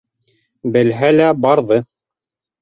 [0.77, 1.79] Белһә лә барҙы.